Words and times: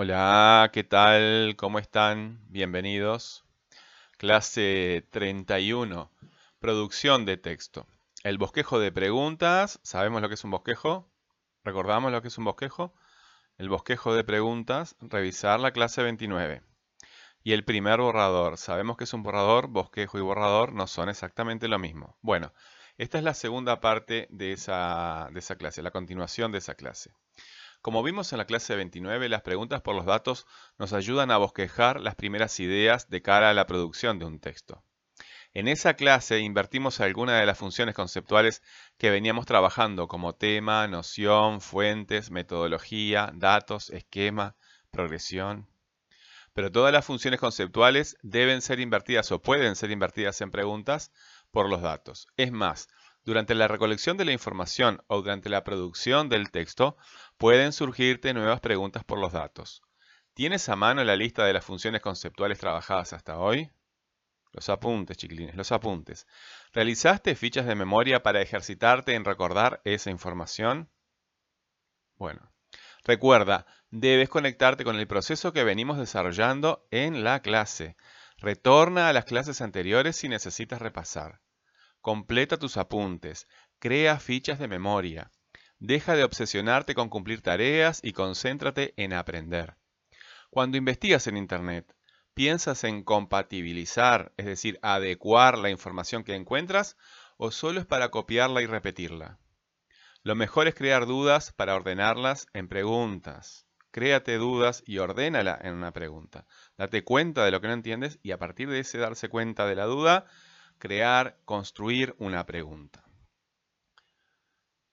Hola, 0.00 0.70
¿qué 0.72 0.84
tal? 0.84 1.56
¿Cómo 1.56 1.80
están? 1.80 2.38
Bienvenidos. 2.50 3.44
Clase 4.16 5.04
31. 5.10 6.12
Producción 6.60 7.24
de 7.24 7.36
texto. 7.36 7.84
El 8.22 8.38
bosquejo 8.38 8.78
de 8.78 8.92
preguntas. 8.92 9.80
¿Sabemos 9.82 10.22
lo 10.22 10.28
que 10.28 10.34
es 10.34 10.44
un 10.44 10.52
bosquejo? 10.52 11.10
¿Recordamos 11.64 12.12
lo 12.12 12.22
que 12.22 12.28
es 12.28 12.38
un 12.38 12.44
bosquejo? 12.44 12.94
El 13.56 13.68
bosquejo 13.70 14.14
de 14.14 14.22
preguntas. 14.22 14.94
Revisar 15.00 15.58
la 15.58 15.72
clase 15.72 16.00
29. 16.04 16.62
Y 17.42 17.52
el 17.52 17.64
primer 17.64 17.98
borrador. 17.98 18.56
Sabemos 18.56 18.96
que 18.96 19.02
es 19.02 19.12
un 19.14 19.24
borrador. 19.24 19.66
Bosquejo 19.66 20.16
y 20.16 20.20
borrador 20.20 20.74
no 20.74 20.86
son 20.86 21.08
exactamente 21.08 21.66
lo 21.66 21.80
mismo. 21.80 22.16
Bueno, 22.22 22.52
esta 22.98 23.18
es 23.18 23.24
la 23.24 23.34
segunda 23.34 23.80
parte 23.80 24.28
de 24.30 24.52
esa, 24.52 25.28
de 25.32 25.40
esa 25.40 25.56
clase, 25.56 25.82
la 25.82 25.90
continuación 25.90 26.52
de 26.52 26.58
esa 26.58 26.76
clase. 26.76 27.10
Como 27.80 28.02
vimos 28.02 28.32
en 28.32 28.38
la 28.38 28.44
clase 28.44 28.74
29, 28.74 29.28
las 29.28 29.42
preguntas 29.42 29.82
por 29.82 29.94
los 29.94 30.04
datos 30.04 30.46
nos 30.78 30.92
ayudan 30.92 31.30
a 31.30 31.36
bosquejar 31.36 32.00
las 32.00 32.16
primeras 32.16 32.58
ideas 32.58 33.08
de 33.08 33.22
cara 33.22 33.50
a 33.50 33.54
la 33.54 33.66
producción 33.66 34.18
de 34.18 34.24
un 34.24 34.40
texto. 34.40 34.84
En 35.54 35.68
esa 35.68 35.94
clase 35.94 36.40
invertimos 36.40 37.00
algunas 37.00 37.38
de 37.40 37.46
las 37.46 37.56
funciones 37.56 37.94
conceptuales 37.94 38.62
que 38.98 39.10
veníamos 39.10 39.46
trabajando 39.46 40.08
como 40.08 40.34
tema, 40.34 40.88
noción, 40.88 41.60
fuentes, 41.60 42.30
metodología, 42.32 43.30
datos, 43.34 43.90
esquema, 43.90 44.56
progresión. 44.90 45.68
Pero 46.52 46.72
todas 46.72 46.92
las 46.92 47.04
funciones 47.04 47.38
conceptuales 47.38 48.16
deben 48.22 48.60
ser 48.60 48.80
invertidas 48.80 49.30
o 49.30 49.40
pueden 49.40 49.76
ser 49.76 49.92
invertidas 49.92 50.40
en 50.40 50.50
preguntas 50.50 51.12
por 51.52 51.68
los 51.68 51.80
datos. 51.80 52.26
Es 52.36 52.50
más, 52.50 52.88
durante 53.28 53.54
la 53.54 53.68
recolección 53.68 54.16
de 54.16 54.24
la 54.24 54.32
información 54.32 55.02
o 55.06 55.20
durante 55.20 55.50
la 55.50 55.62
producción 55.62 56.30
del 56.30 56.50
texto, 56.50 56.96
pueden 57.36 57.74
surgirte 57.74 58.32
nuevas 58.32 58.60
preguntas 58.60 59.04
por 59.04 59.18
los 59.18 59.34
datos. 59.34 59.82
¿Tienes 60.32 60.66
a 60.70 60.76
mano 60.76 61.04
la 61.04 61.14
lista 61.14 61.44
de 61.44 61.52
las 61.52 61.62
funciones 61.62 62.00
conceptuales 62.00 62.58
trabajadas 62.58 63.12
hasta 63.12 63.36
hoy? 63.36 63.70
Los 64.52 64.70
apuntes, 64.70 65.18
chiquilines, 65.18 65.56
los 65.56 65.72
apuntes. 65.72 66.26
¿Realizaste 66.72 67.34
fichas 67.34 67.66
de 67.66 67.74
memoria 67.74 68.22
para 68.22 68.40
ejercitarte 68.40 69.12
en 69.12 69.26
recordar 69.26 69.82
esa 69.84 70.08
información? 70.08 70.88
Bueno, 72.16 72.50
recuerda, 73.04 73.66
debes 73.90 74.30
conectarte 74.30 74.84
con 74.84 74.96
el 74.96 75.06
proceso 75.06 75.52
que 75.52 75.64
venimos 75.64 75.98
desarrollando 75.98 76.88
en 76.90 77.24
la 77.24 77.42
clase. 77.42 77.98
Retorna 78.38 79.10
a 79.10 79.12
las 79.12 79.26
clases 79.26 79.60
anteriores 79.60 80.16
si 80.16 80.30
necesitas 80.30 80.80
repasar. 80.80 81.42
Completa 82.00 82.56
tus 82.58 82.76
apuntes, 82.76 83.48
crea 83.78 84.20
fichas 84.20 84.58
de 84.58 84.68
memoria. 84.68 85.32
Deja 85.78 86.14
de 86.14 86.24
obsesionarte 86.24 86.94
con 86.94 87.08
cumplir 87.08 87.42
tareas 87.42 88.00
y 88.02 88.12
concéntrate 88.12 88.94
en 88.96 89.12
aprender. 89.12 89.76
Cuando 90.50 90.76
investigas 90.76 91.26
en 91.26 91.36
Internet, 91.36 91.94
¿piensas 92.34 92.84
en 92.84 93.02
compatibilizar, 93.02 94.32
es 94.36 94.46
decir, 94.46 94.78
adecuar 94.82 95.58
la 95.58 95.70
información 95.70 96.24
que 96.24 96.34
encuentras, 96.34 96.96
o 97.36 97.50
solo 97.50 97.80
es 97.80 97.86
para 97.86 98.10
copiarla 98.10 98.62
y 98.62 98.66
repetirla? 98.66 99.38
Lo 100.22 100.34
mejor 100.34 100.68
es 100.68 100.74
crear 100.74 101.06
dudas 101.06 101.52
para 101.52 101.74
ordenarlas 101.74 102.46
en 102.52 102.68
preguntas. 102.68 103.66
Créate 103.90 104.36
dudas 104.36 104.82
y 104.86 104.98
ordénala 104.98 105.58
en 105.62 105.74
una 105.74 105.92
pregunta. 105.92 106.46
Date 106.76 107.04
cuenta 107.04 107.44
de 107.44 107.50
lo 107.50 107.60
que 107.60 107.68
no 107.68 107.74
entiendes 107.74 108.18
y 108.22 108.32
a 108.32 108.38
partir 108.38 108.68
de 108.68 108.80
ese 108.80 108.98
darse 108.98 109.28
cuenta 109.28 109.66
de 109.66 109.76
la 109.76 109.86
duda, 109.86 110.26
crear, 110.78 111.38
construir 111.44 112.14
una 112.18 112.46
pregunta. 112.46 113.04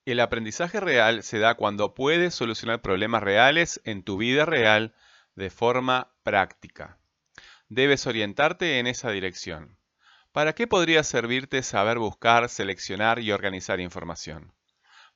El 0.04 0.20
aprendizaje 0.20 0.78
real 0.78 1.22
se 1.22 1.38
da 1.38 1.56
cuando 1.56 1.94
puedes 1.94 2.34
solucionar 2.34 2.80
problemas 2.80 3.22
reales 3.22 3.80
en 3.84 4.04
tu 4.04 4.16
vida 4.16 4.44
real 4.44 4.94
de 5.34 5.50
forma 5.50 6.12
práctica. 6.22 6.98
Debes 7.68 8.06
orientarte 8.06 8.78
en 8.78 8.86
esa 8.86 9.10
dirección. 9.10 9.78
¿Para 10.30 10.54
qué 10.54 10.66
podría 10.66 11.02
servirte 11.02 11.62
saber 11.62 11.98
buscar, 11.98 12.48
seleccionar 12.48 13.18
y 13.18 13.32
organizar 13.32 13.80
información? 13.80 14.52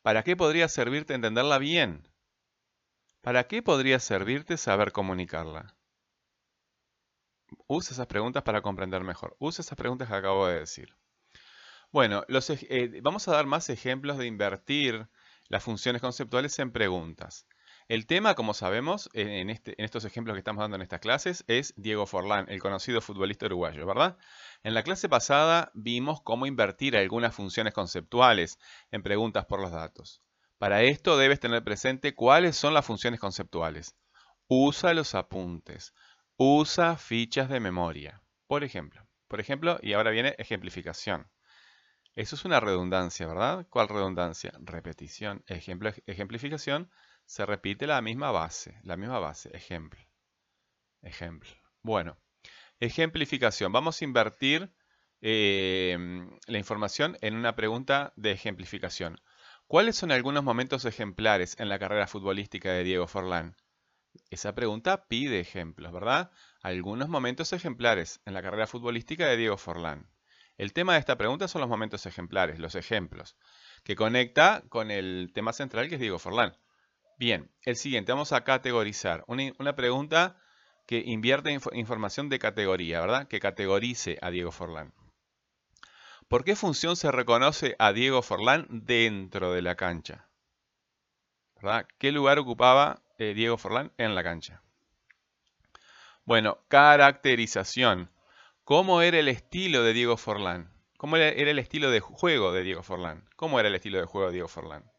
¿Para 0.02 0.24
qué 0.24 0.34
podría 0.34 0.66
servirte 0.66 1.14
entenderla 1.14 1.58
bien? 1.58 2.08
¿Para 3.20 3.44
qué 3.46 3.62
podría 3.62 4.00
servirte 4.00 4.56
saber 4.56 4.92
comunicarla? 4.92 5.76
Usa 7.72 7.94
esas 7.94 8.08
preguntas 8.08 8.42
para 8.42 8.62
comprender 8.62 9.04
mejor. 9.04 9.36
Usa 9.38 9.62
esas 9.62 9.78
preguntas 9.78 10.08
que 10.08 10.14
acabo 10.14 10.48
de 10.48 10.58
decir. 10.58 10.96
Bueno, 11.92 12.24
eh, 12.28 13.00
vamos 13.00 13.28
a 13.28 13.32
dar 13.32 13.46
más 13.46 13.70
ejemplos 13.70 14.18
de 14.18 14.26
invertir 14.26 15.06
las 15.46 15.62
funciones 15.62 16.02
conceptuales 16.02 16.58
en 16.58 16.72
preguntas. 16.72 17.46
El 17.86 18.06
tema, 18.06 18.34
como 18.34 18.54
sabemos, 18.54 19.08
en, 19.12 19.50
este, 19.50 19.76
en, 19.78 19.84
estos 19.84 20.04
ejemplos 20.04 20.34
que 20.34 20.40
estamos 20.40 20.62
dando 20.62 20.74
en 20.74 20.82
estas 20.82 20.98
clases, 20.98 21.44
es 21.46 21.72
Diego 21.76 22.06
Forlán, 22.06 22.46
el 22.48 22.60
conocido 22.60 23.00
futbolista 23.00 23.46
uruguayo, 23.46 23.86
¿verdad? 23.86 24.18
En 24.64 24.74
la 24.74 24.82
clase 24.82 25.08
pasada 25.08 25.70
vimos 25.72 26.22
cómo 26.22 26.46
invertir 26.46 26.96
algunas 26.96 27.36
funciones 27.36 27.72
conceptuales 27.72 28.58
en 28.90 29.04
preguntas 29.04 29.46
por 29.46 29.60
los 29.60 29.70
datos. 29.70 30.22
Para 30.58 30.82
esto 30.82 31.16
debes 31.16 31.38
tener 31.38 31.62
presente 31.62 32.16
cuáles 32.16 32.56
son 32.56 32.74
las 32.74 32.84
funciones 32.84 33.20
conceptuales. 33.20 33.94
Usa 34.48 34.92
los 34.92 35.14
apuntes. 35.14 35.94
Usa 36.42 36.96
fichas 36.96 37.50
de 37.50 37.60
memoria. 37.60 38.22
Por 38.46 38.64
ejemplo, 38.64 39.06
por 39.28 39.40
ejemplo, 39.40 39.78
y 39.82 39.92
ahora 39.92 40.10
viene 40.10 40.34
ejemplificación. 40.38 41.28
Eso 42.14 42.34
es 42.34 42.46
una 42.46 42.60
redundancia, 42.60 43.26
¿verdad? 43.26 43.66
¿Cuál 43.68 43.88
redundancia? 43.88 44.50
Repetición. 44.58 45.44
Ejemplo, 45.48 45.92
ejemplificación, 46.06 46.90
se 47.26 47.44
repite 47.44 47.86
la 47.86 48.00
misma 48.00 48.30
base, 48.30 48.80
la 48.84 48.96
misma 48.96 49.18
base, 49.18 49.54
ejemplo. 49.54 50.00
Ejemplo. 51.02 51.50
Bueno, 51.82 52.16
ejemplificación. 52.78 53.70
Vamos 53.70 54.00
a 54.00 54.04
invertir 54.06 54.72
em, 55.20 56.30
la 56.46 56.56
información 56.56 57.18
en 57.20 57.36
una 57.36 57.54
pregunta 57.54 58.14
de 58.16 58.32
ejemplificación. 58.32 59.20
¿Cuáles 59.66 59.96
son 59.96 60.10
algunos 60.10 60.42
momentos 60.42 60.86
ejemplares 60.86 61.60
en 61.60 61.68
la 61.68 61.78
carrera 61.78 62.06
futbolística 62.06 62.72
de 62.72 62.84
Diego 62.84 63.06
Forlán? 63.06 63.56
Esa 64.30 64.54
pregunta 64.54 65.06
pide 65.06 65.40
ejemplos, 65.40 65.92
¿verdad? 65.92 66.30
Algunos 66.62 67.08
momentos 67.08 67.52
ejemplares 67.52 68.20
en 68.26 68.34
la 68.34 68.42
carrera 68.42 68.66
futbolística 68.66 69.26
de 69.26 69.36
Diego 69.36 69.56
Forlán. 69.56 70.08
El 70.56 70.72
tema 70.72 70.92
de 70.92 70.98
esta 70.98 71.16
pregunta 71.16 71.48
son 71.48 71.62
los 71.62 71.70
momentos 71.70 72.04
ejemplares, 72.06 72.58
los 72.58 72.74
ejemplos, 72.74 73.36
que 73.82 73.96
conecta 73.96 74.62
con 74.68 74.90
el 74.90 75.30
tema 75.34 75.52
central 75.52 75.88
que 75.88 75.94
es 75.94 76.00
Diego 76.00 76.18
Forlán. 76.18 76.56
Bien, 77.18 77.50
el 77.62 77.76
siguiente, 77.76 78.12
vamos 78.12 78.32
a 78.32 78.44
categorizar. 78.44 79.24
Una, 79.26 79.74
pregunta 79.74 80.36
que 80.86 81.02
invierte 81.04 81.58
información 81.72 82.28
de 82.28 82.38
categoría, 82.38 83.00
¿verdad? 83.00 83.28
Que 83.28 83.40
categorice 83.40 84.18
a 84.22 84.30
Diego 84.30 84.52
Forlán. 84.52 84.92
¿Por 86.28 86.44
qué 86.44 86.56
función 86.56 86.96
se 86.96 87.10
reconoce 87.10 87.74
a 87.78 87.92
Diego 87.92 88.22
Forlán 88.22 88.66
dentro 88.70 89.52
de 89.52 89.62
la 89.62 89.76
cancha? 89.76 90.28
¿Qué 91.98 92.12
lugar 92.12 92.38
ocupaba 92.38 93.02
eh, 93.20 93.34
Diego 93.34 93.58
Forlán 93.58 93.92
en 93.98 94.14
la 94.14 94.24
cancha. 94.24 94.62
Bueno, 96.24 96.64
caracterización. 96.68 98.10
¿Cómo 98.64 99.02
era 99.02 99.18
el 99.18 99.28
estilo 99.28 99.82
de 99.82 99.92
Diego 99.92 100.16
Forlán? 100.16 100.72
¿Cómo 100.96 101.16
era, 101.16 101.28
el 101.28 101.58
estilo 101.58 101.90
de 101.90 102.00
juego 102.00 102.50
de 102.52 102.62
Diego 102.62 102.82
Forlán? 102.82 103.28
¿Cómo 103.36 103.60
era 103.60 103.68
el 103.68 103.74
estilo 103.74 103.98
de 103.98 104.06
juego 104.06 104.28
de 104.28 104.32
Diego 104.32 104.48
Forlán? 104.48 104.90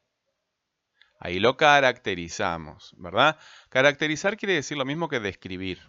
Ahí 1.19 1.39
lo 1.39 1.57
caracterizamos, 1.57 2.93
¿verdad? 2.97 3.39
Caracterizar 3.69 4.37
quiere 4.37 4.53
decir 4.53 4.77
lo 4.77 4.85
mismo 4.85 5.09
que 5.09 5.19
describir. 5.19 5.81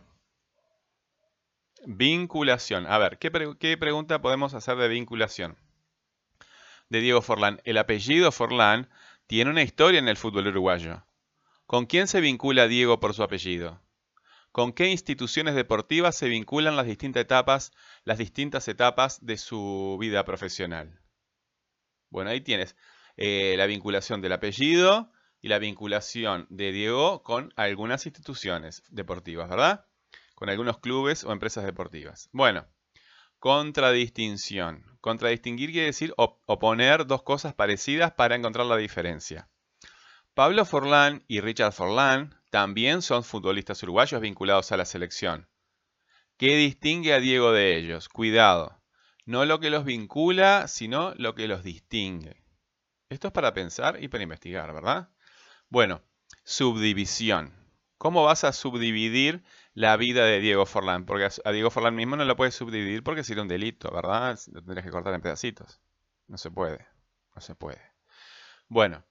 Vinculación. 1.84 2.86
A 2.86 2.96
ver, 2.96 3.18
¿qué, 3.18 3.30
¿qué, 3.60 3.76
pregunta 3.76 4.22
podemos 4.22 4.54
hacer 4.54 4.76
de 4.76 4.88
vinculación? 4.88 5.58
De 6.88 7.00
Diego 7.00 7.20
Forlán. 7.20 7.60
El 7.64 7.76
apellido 7.76 8.32
Forlán 8.32 8.88
tiene 9.26 9.50
una 9.50 9.62
historia 9.62 9.98
en 9.98 10.08
el 10.08 10.16
fútbol 10.16 10.46
uruguayo. 10.46 11.04
¿Con 11.72 11.86
quién 11.86 12.06
se 12.06 12.20
vincula 12.20 12.68
Diego 12.68 13.00
por 13.00 13.14
su 13.14 13.22
apellido? 13.22 13.80
¿Con 14.50 14.74
qué 14.74 14.90
instituciones 14.90 15.54
deportivas 15.54 16.14
se 16.14 16.28
vinculan 16.28 16.76
las 16.76 16.84
distintas 16.84 17.22
etapas, 17.22 17.72
las 18.04 18.18
distintas 18.18 18.68
etapas 18.68 19.24
de 19.24 19.38
su 19.38 19.96
vida 19.98 20.22
profesional? 20.26 21.00
Bueno, 22.10 22.28
ahí 22.28 22.42
tienes 22.42 22.76
eh, 23.16 23.54
la 23.56 23.64
vinculación 23.64 24.20
del 24.20 24.34
apellido 24.34 25.12
y 25.40 25.48
la 25.48 25.58
vinculación 25.58 26.46
de 26.50 26.72
Diego 26.72 27.22
con 27.22 27.54
algunas 27.56 28.04
instituciones 28.04 28.82
deportivas, 28.90 29.48
¿verdad? 29.48 29.86
Con 30.34 30.50
algunos 30.50 30.76
clubes 30.76 31.24
o 31.24 31.32
empresas 31.32 31.64
deportivas. 31.64 32.28
Bueno, 32.32 32.66
contradistinción. 33.38 34.84
Contradistinguir 35.00 35.70
quiere 35.70 35.86
decir 35.86 36.12
oponer 36.18 37.06
dos 37.06 37.22
cosas 37.22 37.54
parecidas 37.54 38.12
para 38.12 38.36
encontrar 38.36 38.66
la 38.66 38.76
diferencia. 38.76 39.48
Pablo 40.34 40.64
Forlán 40.64 41.24
y 41.28 41.40
Richard 41.40 41.72
Forlán 41.72 42.34
también 42.48 43.02
son 43.02 43.22
futbolistas 43.22 43.82
uruguayos 43.82 44.18
vinculados 44.22 44.72
a 44.72 44.78
la 44.78 44.86
selección. 44.86 45.46
¿Qué 46.38 46.56
distingue 46.56 47.12
a 47.12 47.20
Diego 47.20 47.52
de 47.52 47.76
ellos? 47.76 48.08
Cuidado, 48.08 48.80
no 49.26 49.44
lo 49.44 49.60
que 49.60 49.68
los 49.68 49.84
vincula, 49.84 50.68
sino 50.68 51.12
lo 51.16 51.34
que 51.34 51.48
los 51.48 51.62
distingue. 51.62 52.42
Esto 53.10 53.26
es 53.26 53.32
para 53.34 53.52
pensar 53.52 54.02
y 54.02 54.08
para 54.08 54.22
investigar, 54.22 54.72
¿verdad? 54.72 55.10
Bueno, 55.68 56.00
subdivisión. 56.44 57.52
¿Cómo 57.98 58.24
vas 58.24 58.44
a 58.44 58.54
subdividir 58.54 59.44
la 59.74 59.98
vida 59.98 60.24
de 60.24 60.40
Diego 60.40 60.64
Forlán? 60.64 61.04
Porque 61.04 61.28
a 61.44 61.52
Diego 61.52 61.70
Forlán 61.70 61.94
mismo 61.94 62.16
no 62.16 62.24
lo 62.24 62.36
puedes 62.36 62.54
subdividir 62.54 63.02
porque 63.02 63.22
sería 63.22 63.42
un 63.42 63.48
delito, 63.48 63.90
¿verdad? 63.92 64.38
Lo 64.50 64.62
tendrías 64.62 64.86
que 64.86 64.90
cortar 64.90 65.12
en 65.12 65.20
pedacitos. 65.20 65.82
No 66.26 66.38
se 66.38 66.50
puede, 66.50 66.86
no 67.34 67.42
se 67.42 67.54
puede. 67.54 67.82
Bueno, 68.68 69.04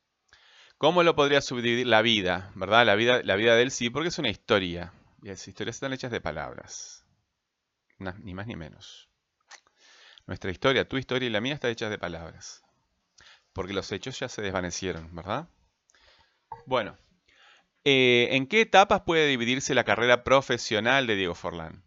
¿cómo 0.82 1.04
lo 1.04 1.16
podrías 1.16 1.46
subdividir? 1.46 1.86
La 1.86 2.02
vida, 2.02 2.52
¿verdad? 2.56 2.88
La 2.88 2.96
vida, 2.96 3.22
la 3.24 3.36
vida 3.36 3.56
de 3.56 3.62
él 3.62 3.70
sí, 3.70 3.92
porque 3.92 4.10
es 4.10 4.18
una 4.18 4.30
historia. 4.30 4.92
Y 5.22 5.28
las 5.28 5.48
historias 5.48 5.76
están 5.76 5.94
hechas 5.94 6.12
de 6.12 6.22
palabras. 6.22 7.06
ni 8.00 8.34
más 8.34 8.48
ni 8.48 8.56
menos. 8.56 9.08
Nuestra 10.26 10.50
historia, 10.50 10.90
tu 10.90 10.98
historia 10.98 11.28
y 11.28 11.30
la 11.30 11.40
mía 11.40 11.54
están 11.54 11.70
hechas 11.70 11.92
de 11.92 12.00
palabras. 12.00 12.64
Porque 13.54 13.74
los 13.74 13.92
hechos 13.92 14.20
ya 14.20 14.28
se 14.28 14.42
desvanecieron, 14.42 15.16
¿verdad? 15.16 15.48
Bueno, 16.66 16.98
eh, 17.84 18.30
¿en 18.32 18.48
qué 18.48 18.62
etapas 18.62 19.02
puede 19.02 19.28
dividirse 19.28 19.76
la 19.76 19.84
carrera 19.84 20.24
profesional 20.24 21.06
de 21.06 21.16
Diego 21.16 21.36
Forlán? 21.36 21.84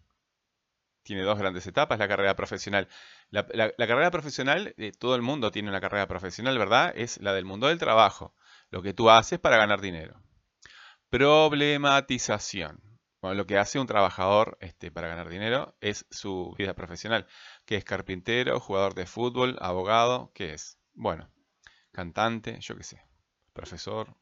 Tiene 1.03 1.23
dos 1.23 1.41
grandes 1.41 1.67
etapas, 1.67 1.99
la 1.99 2.07
carrera 2.07 2.37
profesional. 2.37 2.89
La, 3.31 3.45
carrera 3.77 4.13
profesional, 4.13 4.73
eh, 4.79 4.93
todo 4.97 5.17
el 5.17 5.23
mundo 5.23 5.51
tiene 5.51 5.69
una 5.69 5.81
carrera 5.81 6.07
profesional, 6.07 6.57
¿verdad? 6.59 6.93
Es 6.95 7.21
la 7.21 7.33
del 7.33 7.45
mundo 7.45 7.67
del 7.67 7.81
trabajo, 7.81 8.37
lo 8.75 8.83
que 8.83 8.93
tú 8.93 9.09
haces 9.09 9.39
para 9.39 9.57
ganar 9.57 9.81
dinero. 9.81 10.21
Problematización. 11.09 12.83
Bueno, 13.23 13.37
lo 13.37 13.47
que 13.47 13.57
hace 13.57 13.79
un 13.79 13.87
trabajador 13.87 14.59
este, 14.61 14.91
para 14.91 15.07
ganar 15.07 15.29
dinero 15.29 15.77
es 15.81 16.07
su 16.11 16.53
vida 16.59 16.75
profesional. 16.75 17.29
¿Qué 17.67 17.77
es 17.77 17.85
carpintero, 17.85 18.59
jugador 18.59 18.95
de 18.95 19.07
fútbol, 19.07 19.57
abogado? 19.61 20.33
¿Qué 20.35 20.55
es? 20.55 20.77
Bueno, 20.93 21.31
cantante, 21.93 22.59
yo 22.59 22.77
qué 22.77 22.83
sé, 22.83 23.07
profesor, 23.53 24.17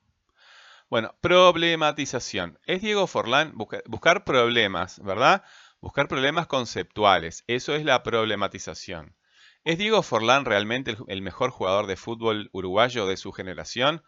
bueno, 0.90 1.14
problematización. 1.22 2.58
Es 2.66 2.82
Diego 2.82 3.06
Forlán 3.06 3.54
buscar 3.56 4.24
problemas, 4.24 5.00
¿verdad? 5.02 5.44
Buscar 5.80 6.08
problemas 6.08 6.46
conceptuales. 6.46 7.42
Eso 7.46 7.74
es 7.74 7.86
la 7.86 8.02
problematización. 8.02 9.16
¿Es 9.64 9.78
Diego 9.78 10.02
Forlán 10.02 10.44
realmente 10.44 10.96
el, 11.06 11.22
mejor 11.22 11.52
jugador 11.52 11.86
de 11.86 11.96
fútbol 11.96 12.50
uruguayo 12.52 13.06
de 13.06 13.16
su 13.16 13.30
generación? 13.30 14.02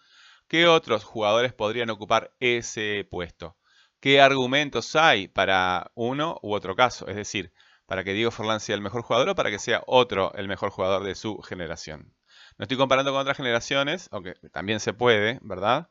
¿Qué 0.48 0.66
otros 0.66 1.04
jugadores 1.04 1.52
podrían 1.52 1.90
ocupar 1.90 2.34
ese 2.40 3.06
puesto? 3.10 3.56
¿Qué 4.00 4.20
argumentos 4.20 4.96
hay 4.96 5.28
para 5.28 5.90
uno 5.94 6.38
u 6.42 6.54
otro 6.54 6.76
caso? 6.76 7.08
Es 7.08 7.16
decir, 7.16 7.52
para 7.86 8.04
que 8.04 8.12
Diego 8.12 8.30
Forlán 8.30 8.60
sea 8.60 8.74
el 8.74 8.82
mejor 8.82 9.02
jugador 9.02 9.30
o 9.30 9.34
para 9.34 9.50
que 9.50 9.58
sea 9.58 9.82
otro 9.86 10.32
el 10.34 10.48
mejor 10.48 10.70
jugador 10.70 11.04
de 11.04 11.14
su 11.14 11.38
generación. 11.42 12.14
No 12.58 12.64
estoy 12.64 12.76
comparando 12.76 13.12
con 13.12 13.20
otras 13.20 13.36
generaciones, 13.36 14.08
aunque 14.12 14.34
también 14.52 14.80
se 14.80 14.92
puede, 14.92 15.38
¿verdad? 15.42 15.90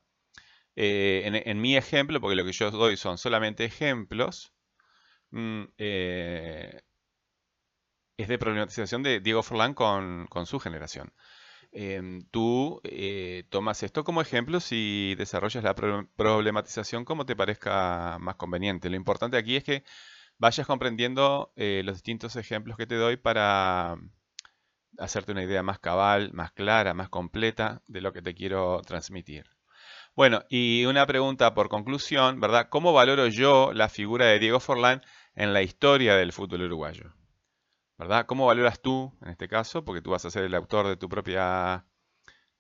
Eh, 0.76 1.44
en, 1.46 1.62
mi 1.62 1.78
ejemplo, 1.78 2.20
porque 2.22 2.36
lo 2.36 2.46
que 2.46 2.52
yo 2.54 2.72
doy 2.72 2.98
son 2.98 3.18
solamente 3.18 3.66
ejemplos, 3.66 4.54
mm, 5.32 5.64
eh, 5.78 6.82
es 8.18 8.28
de 8.28 8.38
problematización 8.38 9.04
de 9.04 9.20
Diego 9.20 9.44
Forlán 9.44 9.74
con, 9.74 10.28
su 10.46 10.60
generación. 10.60 11.14
Em, 11.76 12.24
tú 12.32 12.82
eh, 12.84 13.46
tomas 13.50 13.82
esto 13.84 14.04
como 14.04 14.22
ejemplo 14.22 14.60
si 14.60 15.16
desarrollas 15.18 15.64
la 15.64 15.76
problematización 15.76 17.04
como 17.06 17.26
te 17.26 17.36
parezca 17.36 18.18
más 18.20 18.36
conveniente. 18.36 18.90
Lo 18.90 18.96
importante 18.96 19.38
aquí 19.38 19.56
es 19.56 19.64
que 19.64 19.84
vayas 20.38 20.68
comprendiendo 20.68 21.52
los 21.56 21.96
distintos 21.96 22.36
ejemplos 22.36 22.78
que 22.78 22.88
te 22.88 22.96
doy 22.96 23.18
para 23.18 23.98
hacerte 24.98 25.32
una 25.32 25.44
idea 25.44 25.64
más 25.64 25.80
cabal, 25.80 26.32
más 26.34 26.52
clara, 26.52 26.94
más 26.94 27.10
completa 27.10 27.82
de 27.88 28.02
lo 28.02 28.14
que 28.14 28.22
te 28.22 28.34
quiero 28.34 28.82
transmitir. 28.86 29.46
Bueno, 30.16 30.44
y 30.50 30.86
una 30.86 31.06
pregunta 31.08 31.54
por 31.54 31.70
conclusión, 31.70 32.40
¿verdad? 32.40 32.68
¿Cómo 32.70 32.94
valoro 32.94 33.28
yo 33.28 33.74
la 33.74 33.90
figura 33.90 34.28
de 34.28 34.40
Diego 34.40 34.60
Forlán 34.60 35.02
en 35.36 35.54
la 35.54 35.64
historia 35.64 36.16
del 36.16 36.34
fútbol 36.34 36.64
uruguayo? 36.64 37.14
¿Verdad? 37.98 38.26
¿Cómo 38.26 38.48
valoras 38.48 38.82
tú, 38.82 39.14
en 39.22 39.30
este 39.30 39.48
caso, 39.48 39.86
porque 39.86 40.02
tú 40.02 40.12
vas 40.12 40.26
a 40.26 40.32
ser 40.32 40.44
el 40.44 40.56
autor 40.56 40.88
de 40.88 40.98
tu 40.98 41.10
propia 41.10 41.86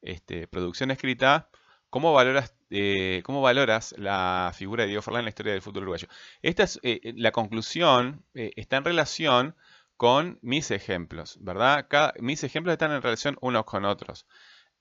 este, 0.01 0.47
producción 0.47 0.91
escrita, 0.91 1.49
¿cómo 1.89 2.13
valoras, 2.13 2.55
eh, 2.69 3.21
¿cómo 3.25 3.41
valoras 3.41 3.95
la 3.97 4.51
figura 4.55 4.83
de 4.83 4.89
Diego 4.89 5.01
Forlán 5.01 5.21
en 5.21 5.25
la 5.25 5.29
historia 5.29 5.53
del 5.53 5.61
fútbol 5.61 5.83
uruguayo? 5.83 6.07
Esta 6.41 6.63
es, 6.63 6.79
eh, 6.83 6.99
eh, 7.03 7.13
la 7.17 7.31
conclusión 7.31 8.25
está 8.33 8.77
en 8.77 8.85
relación 8.85 9.55
con 9.97 10.39
mis 10.41 10.71
ejemplos, 10.71 11.37
¿verdad? 11.41 11.87
mis 12.19 12.43
ejemplos 12.43 12.73
están 12.73 12.91
en 12.91 13.01
relación 13.01 13.37
unos 13.41 13.65
con 13.65 13.85
otros. 13.85 14.25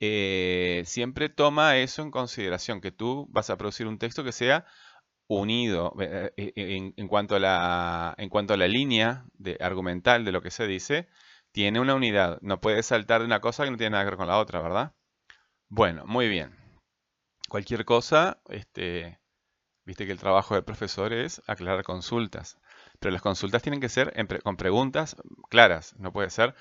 Eh, 0.05 0.83
siempre 0.85 1.29
toma 1.29 1.77
eso 1.77 2.03
en 2.03 2.11
consideración, 2.11 2.81
que 2.81 2.91
tú 2.91 3.29
vas 3.31 3.51
a 3.51 3.57
producir 3.57 3.87
un 3.87 3.99
texto 3.99 4.25
que 4.25 4.33
sea 4.33 4.67
unido 5.41 5.95
eh, 6.01 6.33
eh, 6.37 6.93
en, 6.97 7.09
cuanto 7.09 7.37
a 7.37 7.41
la, 7.41 8.15
en 8.19 8.29
cuanto 8.29 8.55
a 8.55 8.57
la 8.57 8.69
línea 8.69 9.25
de, 9.35 9.57
argumental 9.61 10.25
de 10.25 10.33
lo 10.33 10.43
que 10.43 10.51
se 10.51 10.67
dice, 10.67 11.09
tiene 11.53 11.81
una 11.81 11.95
unidad. 11.95 12.39
No 12.43 12.61
puedes 12.61 12.87
saltar 12.87 13.21
de 13.21 13.27
una 13.27 13.41
cosa 13.41 13.65
que 13.65 13.71
no 13.71 13.77
tiene 13.77 13.91
nada 13.91 14.05
que 14.05 14.11
ver 14.11 14.19
con 14.19 14.29
la 14.29 14.39
otra, 14.39 14.61
¿verdad? 14.61 14.95
Bueno, 15.69 16.05
muy 16.07 16.29
bien. 16.29 16.57
Cualquier 17.49 17.85
cosa, 17.85 18.41
este, 18.49 19.19
viste 19.85 20.07
que 20.07 20.13
el 20.13 20.19
trabajo 20.19 20.55
del 20.55 20.65
profesor 20.65 21.13
es 21.13 21.43
aclarar 21.47 21.85
consultas, 21.85 22.59
pero 23.01 23.13
las 23.13 23.23
consultas 23.23 23.63
tienen 23.63 23.81
que 23.81 23.89
ser 23.89 24.15
con 24.43 24.57
preguntas 24.57 25.17
claras, 25.51 25.95
no 25.99 26.13
puede 26.13 26.31
ser, 26.31 26.55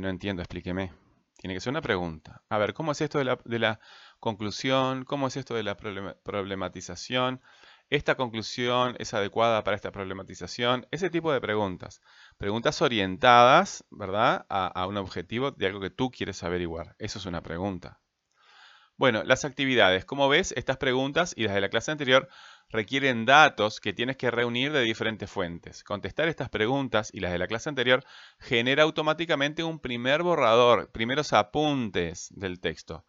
no 0.00 0.08
entiendo, 0.08 0.42
explíqueme. 0.42 0.92
Tiene 1.40 1.54
que 1.54 1.60
ser 1.60 1.70
una 1.70 1.80
pregunta. 1.80 2.42
A 2.50 2.58
ver, 2.58 2.74
¿cómo 2.74 2.92
es 2.92 3.00
esto 3.00 3.18
de 3.18 3.58
la, 3.58 3.80
conclusión? 4.18 5.06
¿Cómo 5.06 5.26
es 5.26 5.38
esto 5.38 5.54
de 5.54 5.62
la 5.62 5.74
problematización? 5.74 7.40
¿Esta 7.90 8.14
conclusión 8.14 8.94
es 9.00 9.14
adecuada 9.14 9.64
para 9.64 9.74
esta 9.74 9.90
problematización? 9.90 10.86
Ese 10.92 11.10
tipo 11.10 11.32
de 11.32 11.40
preguntas. 11.40 12.00
Preguntas 12.38 12.80
orientadas, 12.82 13.84
¿verdad? 13.90 14.46
A, 14.48 14.68
a 14.68 14.86
un 14.86 14.96
objetivo 14.96 15.50
de 15.50 15.66
algo 15.66 15.80
que 15.80 15.90
tú 15.90 16.08
quieres 16.12 16.44
averiguar. 16.44 16.94
Eso 17.00 17.18
es 17.18 17.26
una 17.26 17.42
pregunta. 17.42 18.00
Bueno, 18.96 19.24
las 19.24 19.44
actividades. 19.44 20.04
Como 20.04 20.28
ves, 20.28 20.52
estas 20.56 20.76
preguntas 20.76 21.34
y 21.36 21.42
las 21.42 21.54
de 21.54 21.62
la 21.62 21.68
clase 21.68 21.90
anterior 21.90 22.28
requieren 22.68 23.24
datos 23.24 23.80
que 23.80 23.92
tienes 23.92 24.16
que 24.16 24.30
reunir 24.30 24.70
de 24.70 24.82
diferentes 24.82 25.28
fuentes. 25.28 25.82
Contestar 25.82 26.28
estas 26.28 26.48
preguntas 26.48 27.10
y 27.12 27.18
las 27.18 27.32
de 27.32 27.38
la 27.38 27.48
clase 27.48 27.70
anterior 27.70 28.04
genera 28.38 28.84
automáticamente 28.84 29.64
un 29.64 29.80
primer 29.80 30.22
borrador, 30.22 30.92
primeros 30.92 31.32
apuntes 31.32 32.28
del 32.36 32.60
texto. 32.60 33.04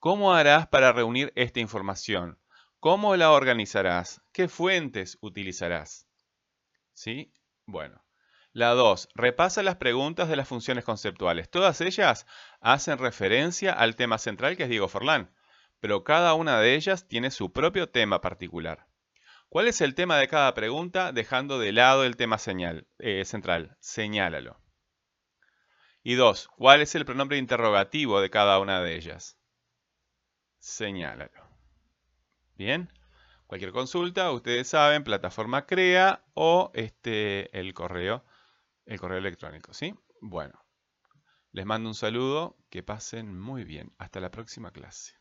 ¿Cómo 0.00 0.34
harás 0.34 0.66
para 0.66 0.92
reunir 0.92 1.32
esta 1.36 1.60
información? 1.60 2.40
¿Cómo 2.84 3.16
la 3.16 3.30
organizarás? 3.30 4.20
¿Qué 4.30 4.46
fuentes 4.46 5.16
utilizarás? 5.22 6.06
¿Sí? 6.92 7.32
Bueno. 7.64 8.04
La 8.52 8.74
2. 8.74 9.08
Repasa 9.14 9.62
las 9.62 9.76
preguntas 9.76 10.28
de 10.28 10.36
las 10.36 10.46
funciones 10.46 10.84
conceptuales. 10.84 11.48
Todas 11.48 11.80
ellas 11.80 12.26
hacen 12.60 12.98
referencia 12.98 13.72
al 13.72 13.96
tema 13.96 14.18
central 14.18 14.58
que 14.58 14.64
es 14.64 14.68
Diego 14.68 14.88
Forlán, 14.88 15.34
pero 15.80 16.04
cada 16.04 16.34
una 16.34 16.60
de 16.60 16.74
ellas 16.74 17.08
tiene 17.08 17.30
su 17.30 17.54
propio 17.54 17.88
tema 17.88 18.20
particular. 18.20 18.86
¿Cuál 19.48 19.66
es 19.68 19.80
el 19.80 19.94
tema 19.94 20.18
de 20.18 20.28
cada 20.28 20.52
pregunta 20.52 21.12
dejando 21.12 21.58
de 21.58 21.72
lado 21.72 22.04
el 22.04 22.18
tema 22.18 22.36
señal, 22.36 22.86
eh, 22.98 23.24
central? 23.24 23.78
Señálalo. 23.80 24.60
Y 26.02 26.16
2. 26.16 26.48
¿Cuál 26.48 26.82
es 26.82 26.94
el 26.94 27.06
pronombre 27.06 27.38
interrogativo 27.38 28.20
de 28.20 28.28
cada 28.28 28.58
una 28.58 28.82
de 28.82 28.94
ellas? 28.94 29.38
Señálalo. 30.58 31.53
Bien. 32.56 32.90
Cualquier 33.46 33.72
consulta, 33.72 34.30
ustedes 34.32 34.68
saben, 34.68 35.04
plataforma 35.04 35.66
CREA 35.66 36.24
o 36.34 36.70
este, 36.74 37.56
el 37.58 37.74
correo 37.74 38.24
el 38.86 39.00
correo 39.00 39.18
electrónico, 39.18 39.72
¿sí? 39.72 39.94
Bueno, 40.20 40.58
les 41.52 41.66
mando 41.66 41.88
un 41.88 41.94
saludo, 41.94 42.56
que 42.70 42.82
pasen 42.82 43.38
muy 43.38 43.64
bien. 43.64 43.94
Hasta 43.98 44.20
la 44.20 44.30
próxima 44.30 44.70
clase. 44.72 45.14